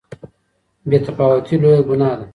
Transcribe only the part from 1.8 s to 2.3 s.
ګناه ده.